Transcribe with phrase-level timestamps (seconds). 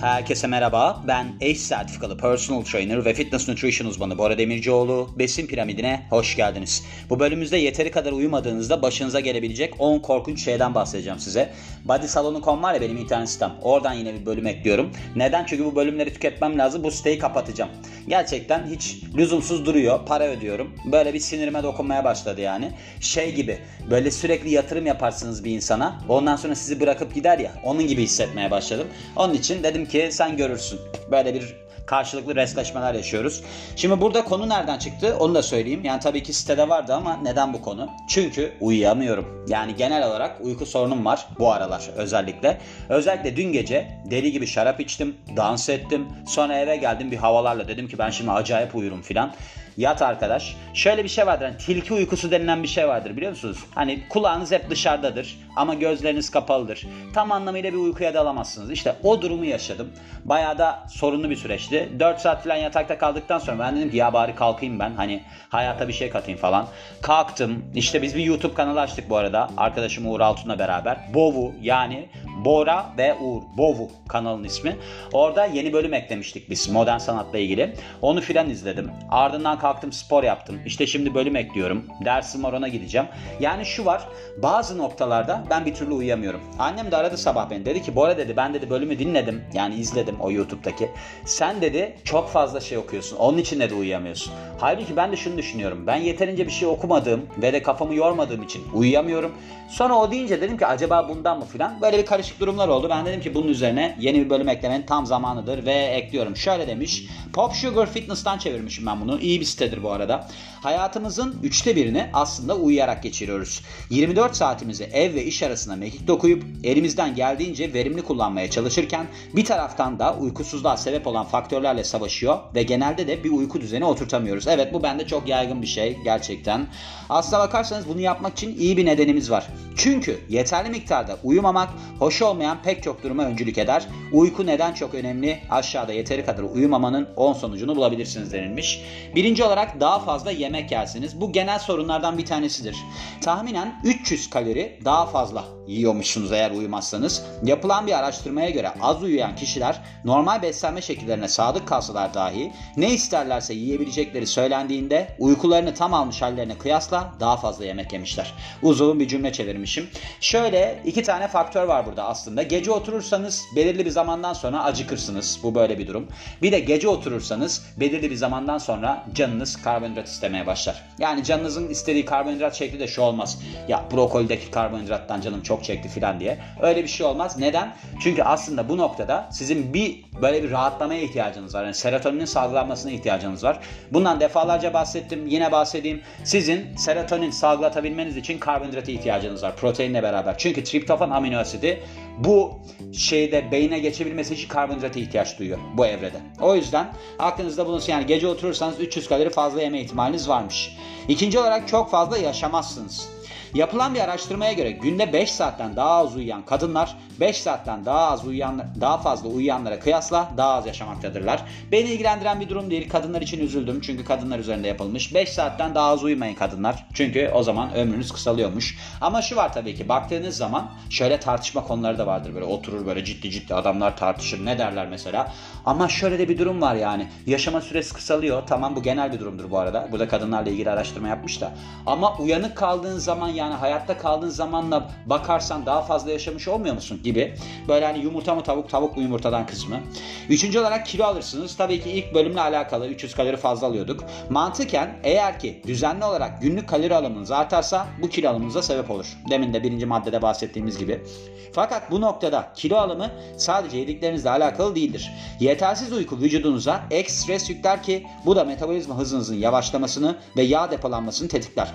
[0.00, 1.02] Herkese merhaba.
[1.08, 5.10] Ben ACE sertifikalı personal trainer ve fitness nutrition uzmanı Bora Demircioğlu.
[5.18, 6.84] Besin piramidine hoş geldiniz.
[7.10, 11.52] Bu bölümümüzde yeteri kadar uyumadığınızda başınıza gelebilecek 10 korkunç şeyden bahsedeceğim size.
[11.84, 13.52] Bodysalonu.com var ya benim internet sitem.
[13.62, 14.90] Oradan yine bir bölüm ekliyorum.
[15.16, 15.44] Neden?
[15.44, 16.84] Çünkü bu bölümleri tüketmem lazım.
[16.84, 17.70] Bu siteyi kapatacağım.
[18.08, 20.00] Gerçekten hiç lüzumsuz duruyor.
[20.06, 20.74] Para ödüyorum.
[20.92, 22.72] Böyle bir sinirime dokunmaya başladı yani.
[23.00, 23.58] Şey gibi
[23.90, 26.00] böyle sürekli yatırım yaparsınız bir insana.
[26.08, 27.52] Ondan sonra sizi bırakıp gider ya.
[27.64, 28.86] Onun gibi hissetmeye başladım.
[29.16, 30.80] Onun için dedim ki sen görürsün.
[31.10, 31.56] Böyle bir
[31.88, 33.42] karşılıklı resleşmeler yaşıyoruz.
[33.76, 35.84] Şimdi burada konu nereden çıktı onu da söyleyeyim.
[35.84, 37.88] Yani tabii ki sitede vardı ama neden bu konu?
[38.08, 39.44] Çünkü uyuyamıyorum.
[39.48, 42.58] Yani genel olarak uyku sorunum var bu aralar özellikle.
[42.88, 46.08] Özellikle dün gece deli gibi şarap içtim, dans ettim.
[46.26, 49.34] Sonra eve geldim bir havalarla dedim ki ben şimdi acayip uyurum filan.
[49.78, 50.56] Yat arkadaş.
[50.74, 51.44] Şöyle bir şey vardır.
[51.44, 53.58] Hani tilki uykusu denilen bir şey vardır biliyor musunuz?
[53.74, 56.86] Hani kulağınız hep dışarıdadır ama gözleriniz kapalıdır.
[57.14, 58.70] Tam anlamıyla bir uykuya dalamazsınız.
[58.70, 59.88] İşte o durumu yaşadım.
[60.24, 61.88] Bayağı da sorunlu bir süreçti.
[61.98, 64.92] 4 saat falan yatakta kaldıktan sonra ben dedim ki ya bari kalkayım ben.
[64.96, 66.66] Hani hayata bir şey katayım falan.
[67.02, 67.64] Kalktım.
[67.74, 69.50] İşte biz bir YouTube kanalı açtık bu arada.
[69.56, 70.98] Arkadaşım Uğur Altun'la beraber.
[71.14, 72.08] Bovu yani
[72.44, 73.42] Bora ve Uğur.
[73.56, 74.76] Bovu kanalın ismi.
[75.12, 77.74] Orada yeni bölüm eklemiştik biz modern sanatla ilgili.
[78.02, 78.90] Onu filan izledim.
[79.10, 80.60] Ardından kalktım spor yaptım.
[80.66, 81.84] İşte şimdi bölüm ekliyorum.
[82.04, 83.06] Dersim var ona gideceğim.
[83.40, 84.08] Yani şu var.
[84.42, 86.40] Bazı noktalarda ben bir türlü uyuyamıyorum.
[86.58, 87.64] Annem de aradı sabah beni.
[87.64, 89.42] Dedi ki Bora dedi ben dedi bölümü dinledim.
[89.54, 90.90] Yani izledim o YouTube'daki.
[91.24, 93.16] Sen dedi çok fazla şey okuyorsun.
[93.16, 94.32] Onun için de uyuyamıyorsun.
[94.58, 95.86] Halbuki ben de şunu düşünüyorum.
[95.86, 99.32] Ben yeterince bir şey okumadığım ve de kafamı yormadığım için uyuyamıyorum.
[99.68, 101.80] Sonra o deyince dedim ki acaba bundan mı filan.
[101.80, 102.86] Böyle bir karışık durumlar oldu.
[102.90, 106.36] Ben dedim ki bunun üzerine yeni bir bölüm eklemenin tam zamanıdır ve ekliyorum.
[106.36, 107.04] Şöyle demiş.
[107.32, 109.20] Pop Sugar Fitness'tan çevirmişim ben bunu.
[109.20, 110.28] İyi bir sitedir bu arada.
[110.62, 113.62] Hayatımızın üçte birini aslında uyuyarak geçiriyoruz.
[113.90, 119.98] 24 saatimizi ev ve iş arasında mekik dokuyup elimizden geldiğince verimli kullanmaya çalışırken bir taraftan
[119.98, 124.46] da uykusuzluğa sebep olan faktörlerle savaşıyor ve genelde de bir uyku düzeni oturtamıyoruz.
[124.48, 126.66] Evet bu bende çok yaygın bir şey gerçekten.
[127.08, 129.46] Aslına bakarsanız bunu yapmak için iyi bir nedenimiz var.
[129.76, 131.68] Çünkü yeterli miktarda uyumamak
[131.98, 133.86] hoş olmayan pek çok duruma öncülük eder.
[134.12, 135.38] Uyku neden çok önemli?
[135.50, 138.80] Aşağıda yeteri kadar uyumamanın 10 sonucunu bulabilirsiniz denilmiş.
[139.14, 141.20] Birinci olarak daha fazla yemek yersiniz.
[141.20, 142.76] Bu genel sorunlardan bir tanesidir.
[143.20, 147.24] Tahminen 300 kalori daha fazla yiyormuşsunuz eğer uyumazsanız.
[147.42, 153.54] Yapılan bir araştırmaya göre az uyuyan kişiler normal beslenme şekillerine sadık kalsalar dahi ne isterlerse
[153.54, 158.34] yiyebilecekleri söylendiğinde uykularını tam almış hallerine kıyasla daha fazla yemek yemişler.
[158.62, 159.88] Uzun bir cümle çevirmişim.
[160.20, 162.42] Şöyle iki tane faktör var burada aslında.
[162.42, 165.38] Gece oturursanız belirli bir zamandan sonra acıkırsınız.
[165.42, 166.08] Bu böyle bir durum.
[166.42, 170.84] Bir de gece oturursanız belirli bir zamandan sonra canınız karbonhidrat istemeye başlar.
[170.98, 173.38] Yani canınızın istediği karbonhidrat şekli de şu olmaz.
[173.68, 176.38] Ya brokolideki karbonhidrattan canım çok çekti filan diye.
[176.62, 177.38] Öyle bir şey olmaz.
[177.38, 177.74] Neden?
[178.00, 181.64] Çünkü aslında bu noktada sizin bir böyle bir rahatlamaya ihtiyacınız var.
[181.64, 183.60] Yani serotoninin salgılanmasına ihtiyacınız var.
[183.92, 185.26] Bundan defalarca bahsettim.
[185.26, 186.02] Yine bahsedeyim.
[186.24, 189.56] Sizin serotonin salgılatabilmeniz için karbonhidrata ihtiyacınız var.
[189.56, 190.38] Proteinle beraber.
[190.38, 191.82] Çünkü triptofan amino asidi
[192.24, 192.52] bu
[192.92, 196.20] şeyde beyne geçebilmesi için karbonhidrata ihtiyaç duyuyor bu evrede.
[196.40, 200.76] O yüzden aklınızda bulunsun yani gece oturursanız 300 kalori fazla yeme ihtimaliniz varmış.
[201.08, 203.17] İkinci olarak çok fazla yaşamazsınız.
[203.54, 208.26] Yapılan bir araştırmaya göre günde 5 saatten daha az uyuyan kadınlar 5 saatten daha az
[208.26, 211.42] uyuyan daha fazla uyuyanlara kıyasla daha az yaşamaktadırlar.
[211.72, 212.88] Beni ilgilendiren bir durum değil.
[212.88, 213.80] Kadınlar için üzüldüm.
[213.80, 215.14] Çünkü kadınlar üzerinde yapılmış.
[215.14, 216.86] 5 saatten daha az uyumayın kadınlar.
[216.94, 218.78] Çünkü o zaman ömrünüz kısalıyormuş.
[219.00, 222.34] Ama şu var tabii ki baktığınız zaman şöyle tartışma konuları da vardır.
[222.34, 224.44] Böyle oturur böyle ciddi ciddi adamlar tartışır.
[224.44, 225.32] Ne derler mesela?
[225.66, 227.08] Ama şöyle de bir durum var yani.
[227.26, 228.42] Yaşama süresi kısalıyor.
[228.46, 229.88] Tamam bu genel bir durumdur bu arada.
[229.92, 231.52] Burada kadınlarla ilgili araştırma yapmış da.
[231.86, 237.34] Ama uyanık kaldığın zaman yani hayatta kaldığın zamanla bakarsan daha fazla yaşamış olmuyor musun gibi.
[237.68, 239.80] Böyle hani yumurta mı tavuk tavuk mu yumurtadan kısmı.
[240.28, 241.56] Üçüncü olarak kilo alırsınız.
[241.56, 244.04] Tabii ki ilk bölümle alakalı 300 kalori fazla alıyorduk.
[244.30, 249.06] Mantıken eğer ki düzenli olarak günlük kalori alımınız artarsa bu kilo alımınıza sebep olur.
[249.30, 251.02] Demin de birinci maddede bahsettiğimiz gibi.
[251.52, 255.10] Fakat bu noktada kilo alımı sadece yediklerinizle alakalı değildir.
[255.40, 261.28] Yetersiz uyku vücudunuza ek stres yükler ki bu da metabolizma hızınızın yavaşlamasını ve yağ depolanmasını
[261.28, 261.68] tetikler.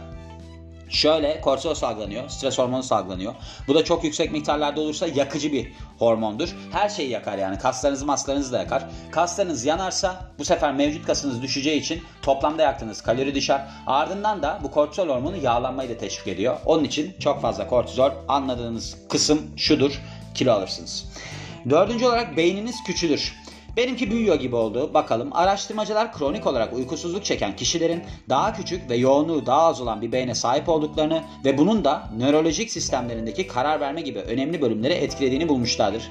[0.94, 3.34] Şöyle kortizol salgılanıyor, stres hormonu salgılanıyor.
[3.68, 6.56] Bu da çok yüksek miktarlarda olursa yakıcı bir hormondur.
[6.72, 7.58] Her şeyi yakar yani.
[7.58, 8.86] Kaslarınızı maslarınızı da yakar.
[9.12, 13.68] Kaslarınız yanarsa bu sefer mevcut kasınız düşeceği için toplamda yaktığınız kalori düşer.
[13.88, 16.58] Ardından da bu kortizol hormonu yağlanmayı da teşvik ediyor.
[16.66, 20.02] Onun için çok fazla kortizol anladığınız kısım şudur.
[20.36, 21.06] Kilo alırsınız.
[21.70, 23.43] Dördüncü olarak beyniniz küçülür.
[23.78, 24.94] Benimki büyüyor gibi oldu.
[24.94, 25.30] Bakalım.
[25.34, 30.36] Araştırmacılar kronik olarak uykusuzluk çeken kişilerin daha küçük ve yoğunluğu daha az olan bir beyne
[30.36, 36.04] sahip olduklarını ve bunun da nörolojik sistemlerindeki karar verme gibi önemli bölümleri etkilediğini bulmuşlardır.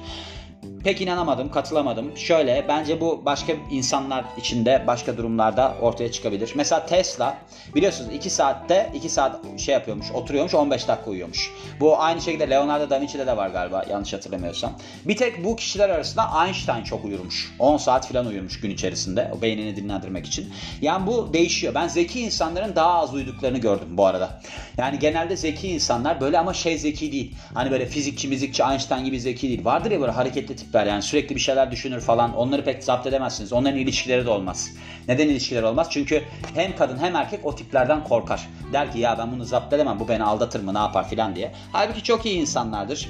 [0.83, 2.17] Pek inanamadım, katılamadım.
[2.17, 6.53] Şöyle bence bu başka insanlar içinde başka durumlarda ortaya çıkabilir.
[6.55, 7.37] Mesela Tesla
[7.75, 11.51] biliyorsunuz 2 saatte 2 saat şey yapıyormuş, oturuyormuş, 15 dakika uyuyormuş.
[11.79, 14.73] Bu aynı şekilde Leonardo da Vinci'de de var galiba yanlış hatırlamıyorsam.
[15.05, 17.53] Bir tek bu kişiler arasında Einstein çok uyurmuş.
[17.59, 20.53] 10 saat falan uyurmuş gün içerisinde o beynini dinlendirmek için.
[20.81, 21.75] Yani bu değişiyor.
[21.75, 24.41] Ben zeki insanların daha az uyuduklarını gördüm bu arada.
[24.77, 27.35] Yani genelde zeki insanlar böyle ama şey zeki değil.
[27.53, 29.65] Hani böyle fizikçi, mizikçi, Einstein gibi zeki değil.
[29.65, 32.35] Vardır ya böyle hareketli tipler yani sürekli bir şeyler düşünür falan.
[32.35, 33.53] Onları pek zapt edemezsiniz.
[33.53, 34.71] Onların ilişkileri de olmaz.
[35.07, 35.87] Neden ilişkileri olmaz?
[35.91, 36.23] Çünkü
[36.53, 38.47] hem kadın hem erkek o tiplerden korkar.
[38.73, 41.51] Der ki ya ben bunu zapt edemem bu beni aldatır mı ne yapar filan diye.
[41.71, 43.09] Halbuki çok iyi insanlardır.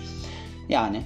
[0.69, 1.01] Yani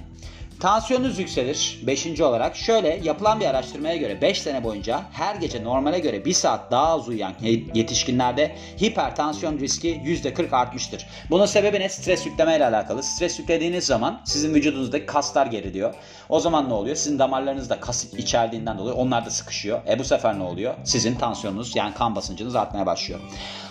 [0.60, 1.80] Tansiyonunuz yükselir.
[1.82, 6.32] Beşinci olarak şöyle yapılan bir araştırmaya göre 5 sene boyunca her gece normale göre 1
[6.32, 7.32] saat daha az uyuyan
[7.74, 11.06] yetişkinlerde hipertansiyon riski %40 artmıştır.
[11.30, 11.88] Bunun sebebi ne?
[11.88, 13.02] Stres yükleme ile alakalı.
[13.02, 15.94] Stres yüklediğiniz zaman sizin vücudunuzdaki kaslar geriliyor.
[16.28, 16.96] O zaman ne oluyor?
[16.96, 19.80] Sizin damarlarınızda kas içerdiğinden dolayı onlar da sıkışıyor.
[19.88, 20.74] E bu sefer ne oluyor?
[20.84, 23.20] Sizin tansiyonunuz yani kan basıncınız artmaya başlıyor.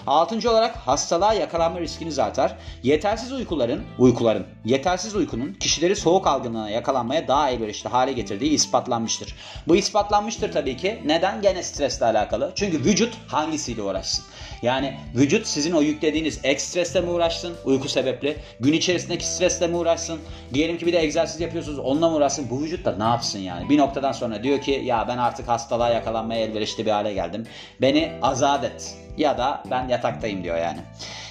[0.07, 2.55] Altıncı olarak hastalığa yakalanma riskiniz artar.
[2.83, 9.35] Yetersiz uykuların, uykuların, yetersiz uykunun kişileri soğuk algınlığına yakalanmaya daha elverişli hale getirdiği ispatlanmıştır.
[9.67, 10.99] Bu ispatlanmıştır tabii ki.
[11.05, 11.41] Neden?
[11.41, 12.51] Gene stresle alakalı.
[12.55, 14.25] Çünkü vücut hangisiyle uğraşsın?
[14.61, 17.55] Yani vücut sizin o yüklediğiniz ek stresle mi uğraşsın?
[17.65, 18.37] Uyku sebepli.
[18.59, 20.19] Gün içerisindeki stresle mi uğraşsın?
[20.53, 22.49] Diyelim ki bir de egzersiz yapıyorsunuz onunla mı uğraşsın?
[22.49, 23.69] Bu vücut da ne yapsın yani?
[23.69, 27.47] Bir noktadan sonra diyor ki ya ben artık hastalığa yakalanmaya elverişli bir hale geldim.
[27.81, 30.79] Beni azat et ya da ben yataktayım diyor yani.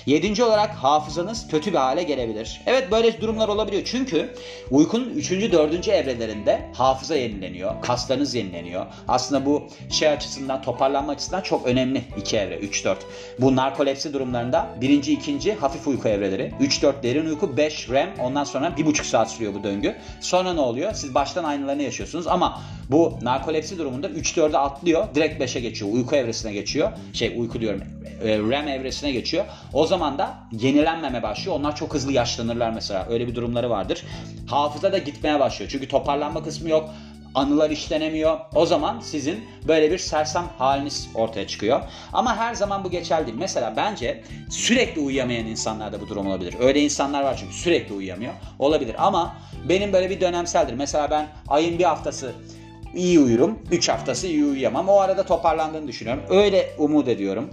[0.07, 2.61] Yedinci olarak hafızanız kötü bir hale gelebilir.
[2.67, 3.83] Evet böyle durumlar olabiliyor.
[3.85, 4.35] Çünkü
[4.71, 7.83] uykunun üçüncü, dördüncü evrelerinde hafıza yenileniyor.
[7.83, 8.87] Kaslarınız yenileniyor.
[9.09, 12.57] Aslında bu şey açısından toparlanma açısından çok önemli iki evre.
[12.57, 12.99] Üç dört.
[13.41, 16.53] Bu narkolepsi durumlarında birinci, ikinci hafif uyku evreleri.
[16.61, 17.57] Üç dört derin uyku.
[17.57, 18.11] Beş REM.
[18.21, 19.97] Ondan sonra bir buçuk saat sürüyor bu döngü.
[20.21, 20.93] Sonra ne oluyor?
[20.95, 25.15] Siz baştan aynılarını yaşıyorsunuz ama bu narkolepsi durumunda 3-4'e atlıyor.
[25.15, 25.93] Direkt 5'e geçiyor.
[25.93, 26.93] Uyku evresine geçiyor.
[27.13, 27.96] Şey uyku diyorum.
[28.25, 29.45] E, REM evresine geçiyor.
[29.73, 31.57] O zaman da yenilenmeme başlıyor.
[31.57, 33.07] Onlar çok hızlı yaşlanırlar mesela.
[33.11, 34.05] Öyle bir durumları vardır.
[34.47, 35.71] Hafıza da gitmeye başlıyor.
[35.71, 36.91] Çünkü toparlanma kısmı yok
[37.37, 38.39] anılar işlenemiyor.
[38.55, 41.81] O zaman sizin böyle bir sersem haliniz ortaya çıkıyor.
[42.13, 43.39] Ama her zaman bu geçerli değil.
[43.39, 46.55] Mesela bence sürekli uyuyamayan insanlarda bu durum olabilir.
[46.61, 48.33] Öyle insanlar var çünkü sürekli uyuyamıyor.
[48.59, 49.37] Olabilir ama
[49.69, 50.75] benim böyle bir dönemseldir.
[50.75, 52.33] Mesela ben ayın bir haftası
[52.95, 53.59] iyi uyurum.
[53.71, 54.89] 3 haftası iyi uyuyamam.
[54.89, 56.23] O arada toparlandığını düşünüyorum.
[56.29, 57.51] Öyle umut ediyorum.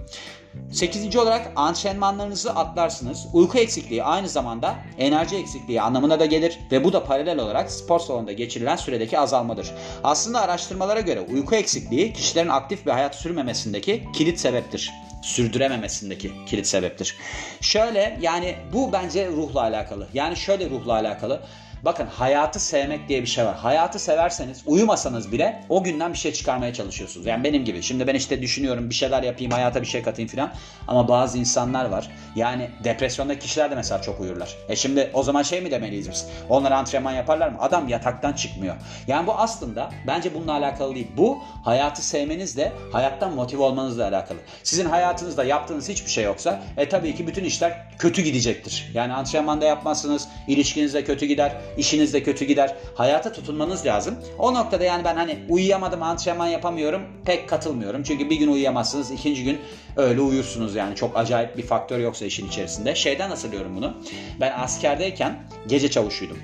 [0.72, 3.26] Sekizinci olarak antrenmanlarınızı atlarsınız.
[3.32, 7.98] Uyku eksikliği aynı zamanda enerji eksikliği anlamına da gelir ve bu da paralel olarak spor
[7.98, 9.70] salonunda geçirilen süredeki azalmadır.
[10.04, 14.92] Aslında araştırmalara göre uyku eksikliği kişilerin aktif bir hayat sürmemesindeki kilit sebeptir
[15.24, 17.16] sürdürememesindeki kilit sebeptir.
[17.60, 20.08] Şöyle yani bu bence ruhla alakalı.
[20.14, 21.40] Yani şöyle ruhla alakalı.
[21.84, 23.56] Bakın hayatı sevmek diye bir şey var.
[23.56, 27.26] Hayatı severseniz uyumasanız bile o günden bir şey çıkarmaya çalışıyorsunuz.
[27.26, 27.82] Yani benim gibi.
[27.82, 30.52] Şimdi ben işte düşünüyorum bir şeyler yapayım hayata bir şey katayım falan.
[30.88, 32.10] Ama bazı insanlar var.
[32.36, 34.56] Yani depresyondaki kişiler de mesela çok uyurlar.
[34.68, 36.26] E şimdi o zaman şey mi demeliyiz biz?
[36.48, 37.56] Onlar antrenman yaparlar mı?
[37.60, 38.74] Adam yataktan çıkmıyor.
[39.06, 41.08] Yani bu aslında bence bununla alakalı değil.
[41.16, 44.38] Bu hayatı sevmenizle hayattan motive olmanızla alakalı.
[44.62, 48.90] Sizin hayatınızda yaptığınız hiçbir şey yoksa e tabii ki bütün işler kötü gidecektir.
[48.94, 52.74] Yani antrenmanda yapmazsınız, ilişkiniz de kötü gider, işiniz de kötü gider.
[52.94, 54.14] Hayata tutunmanız lazım.
[54.38, 58.02] O noktada yani ben hani uyuyamadım, antrenman yapamıyorum pek katılmıyorum.
[58.02, 59.58] Çünkü bir gün uyuyamazsınız, ikinci gün
[59.96, 60.96] öyle uyursunuz yani.
[60.96, 62.94] Çok acayip bir faktör yoksa işin içerisinde.
[62.94, 63.94] Şeyden hatırlıyorum bunu.
[64.40, 66.38] Ben askerdeyken gece çavuşuydum.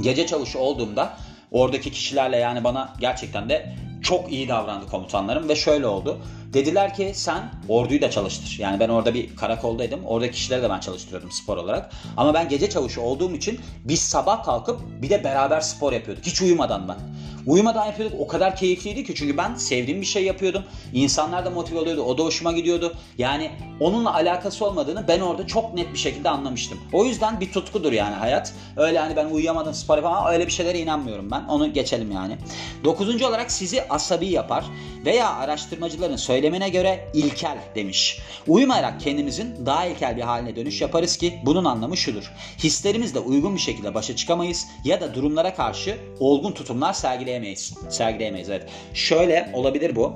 [0.00, 1.16] Gece çavuşu olduğumda
[1.50, 6.18] oradaki kişilerle yani bana gerçekten de çok iyi davrandı komutanlarım ve şöyle oldu.
[6.54, 8.56] Dediler ki sen orduyu da çalıştır.
[8.58, 10.04] Yani ben orada bir karakoldaydım.
[10.04, 11.92] Orada kişileri de ben çalıştırıyordum spor olarak.
[12.16, 16.26] Ama ben gece çavuşu olduğum için biz sabah kalkıp bir de beraber spor yapıyorduk.
[16.26, 16.96] Hiç uyumadan ben.
[17.46, 18.20] Uyumadan yapıyorduk.
[18.20, 20.62] O kadar keyifliydi ki çünkü ben sevdiğim bir şey yapıyordum.
[20.92, 22.02] İnsanlar da motive oluyordu.
[22.02, 22.94] O da hoşuma gidiyordu.
[23.18, 26.78] Yani onunla alakası olmadığını ben orada çok net bir şekilde anlamıştım.
[26.92, 28.52] O yüzden bir tutkudur yani hayat.
[28.76, 31.44] Öyle hani ben uyuyamadım spor yapamam öyle bir şeylere inanmıyorum ben.
[31.44, 32.38] Onu geçelim yani.
[32.84, 34.64] Dokuzuncu olarak sizi asabi yapar
[35.04, 38.18] veya araştırmacıların söylemine göre ilkel demiş.
[38.48, 42.32] Uyumayarak kendimizin daha ilkel bir haline dönüş yaparız ki bunun anlamı şudur.
[42.58, 47.74] Hislerimizle uygun bir şekilde başa çıkamayız ya da durumlara karşı olgun tutumlar sergileyemeyiz.
[47.90, 48.68] Sergileyemeyiz evet.
[48.94, 50.12] Şöyle olabilir bu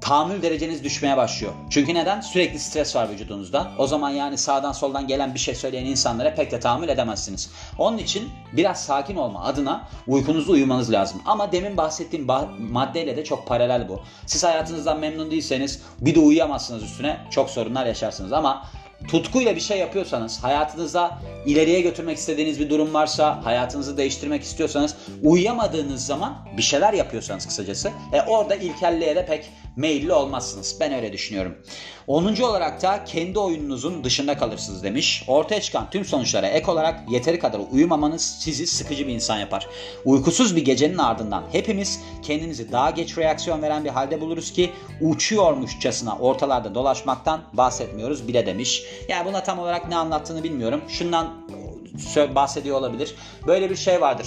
[0.00, 1.52] tahammül dereceniz düşmeye başlıyor.
[1.70, 2.20] Çünkü neden?
[2.20, 3.70] Sürekli stres var vücudunuzda.
[3.78, 7.50] O zaman yani sağdan soldan gelen bir şey söyleyen insanlara pek de tahammül edemezsiniz.
[7.78, 11.22] Onun için biraz sakin olma adına uykunuzu uyumanız lazım.
[11.26, 14.00] Ama demin bahsettiğim bah- maddeyle de çok paralel bu.
[14.26, 18.64] Siz hayatınızdan memnun değilseniz bir de uyuyamazsınız üstüne çok sorunlar yaşarsınız ama
[19.08, 26.06] tutkuyla bir şey yapıyorsanız, hayatınızda ileriye götürmek istediğiniz bir durum varsa, hayatınızı değiştirmek istiyorsanız, uyuyamadığınız
[26.06, 30.76] zaman bir şeyler yapıyorsanız kısacası, e orada ilkelliğe de pek meyilli olmazsınız.
[30.80, 31.54] Ben öyle düşünüyorum.
[32.06, 32.40] 10.
[32.40, 35.24] olarak da kendi oyununuzun dışında kalırsınız demiş.
[35.26, 39.66] Ortaya çıkan tüm sonuçlara ek olarak yeteri kadar uyumamanız sizi sıkıcı bir insan yapar.
[40.04, 46.18] Uykusuz bir gecenin ardından hepimiz kendinizi daha geç reaksiyon veren bir halde buluruz ki uçuyormuşçasına
[46.18, 48.82] ortalarda dolaşmaktan bahsetmiyoruz bile demiş.
[49.08, 50.80] Yani buna tam olarak ne anlattığını bilmiyorum.
[50.88, 51.46] Şundan
[52.34, 53.14] bahsediyor olabilir.
[53.46, 54.26] Böyle bir şey vardır.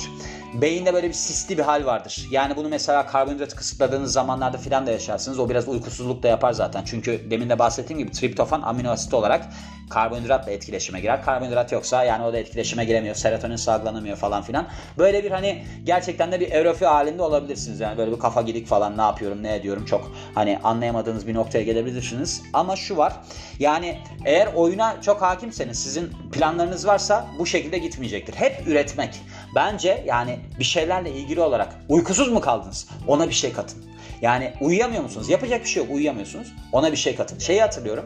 [0.61, 2.27] Beyinde böyle bir sisli bir hal vardır.
[2.31, 5.39] Yani bunu mesela karbonhidratı kısıtladığınız zamanlarda filan da yaşarsınız.
[5.39, 6.83] O biraz uykusuzluk da yapar zaten.
[6.85, 9.49] Çünkü demin de bahsettiğim gibi triptofan amino asit olarak
[9.89, 11.23] karbonhidratla etkileşime girer.
[11.23, 13.15] Karbonhidrat yoksa yani o da etkileşime giremiyor.
[13.15, 14.67] Serotonin salgılanamıyor falan filan.
[14.97, 17.79] Böyle bir hani gerçekten de bir eurofi halinde olabilirsiniz.
[17.79, 21.63] Yani böyle bir kafa gidik falan ne yapıyorum ne ediyorum çok hani anlayamadığınız bir noktaya
[21.63, 22.43] gelebilirsiniz.
[22.53, 23.13] Ama şu var.
[23.59, 28.33] Yani eğer oyuna çok hakimseniz sizin planlarınız varsa bu şekilde gitmeyecektir.
[28.33, 29.21] Hep üretmek.
[29.55, 32.87] Bence yani bir şeylerle ilgili olarak uykusuz mu kaldınız?
[33.07, 33.83] Ona bir şey katın.
[34.21, 35.29] Yani uyuyamıyor musunuz?
[35.29, 35.95] Yapacak bir şey yok.
[35.95, 36.53] Uyuyamıyorsunuz.
[36.71, 37.39] Ona bir şey katın.
[37.39, 38.05] Şeyi hatırlıyorum.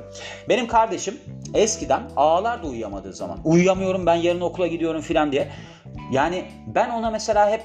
[0.50, 1.17] Benim kardeşim
[1.53, 3.39] eskiden ağlardı uyuyamadığı zaman.
[3.43, 5.51] Uyuyamıyorum ben yarın okula gidiyorum filan diye.
[6.12, 7.63] Yani ben ona mesela hep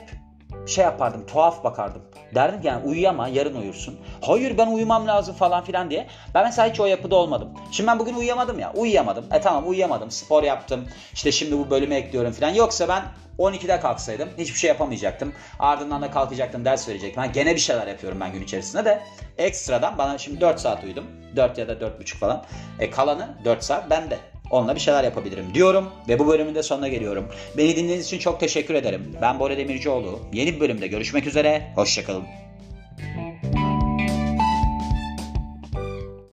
[0.66, 2.02] şey yapardım tuhaf bakardım.
[2.35, 3.97] Derdim ki yani uyuyama yarın uyursun.
[4.21, 6.06] Hayır ben uyumam lazım falan filan diye.
[6.35, 7.49] Ben mesela hiç o yapıda olmadım.
[7.73, 8.73] Şimdi ben bugün uyuyamadım ya.
[8.76, 9.25] Uyuyamadım.
[9.33, 10.11] E tamam uyuyamadım.
[10.11, 10.88] Spor yaptım.
[11.14, 12.50] İşte şimdi bu bölüme ekliyorum filan.
[12.54, 13.02] Yoksa ben
[13.38, 15.33] 12'de kalksaydım hiçbir şey yapamayacaktım.
[15.59, 17.23] Ardından da kalkacaktım ders verecektim.
[17.23, 19.02] Ha, gene bir şeyler yapıyorum ben gün içerisinde de.
[19.38, 21.04] Ekstradan bana şimdi 4 saat uyudum.
[21.37, 22.44] 4 ya da 4,5 falan.
[22.80, 24.18] E kalanı 4 saat bende.
[24.51, 27.29] Onunla bir şeyler yapabilirim diyorum ve bu bölümün de sonuna geliyorum.
[27.57, 29.17] Beni dinlediğiniz için çok teşekkür ederim.
[29.23, 30.21] Ben Bora Demircioğlu.
[30.33, 31.73] Yeni bir bölümde görüşmek üzere.
[31.75, 32.25] Hoşçakalın.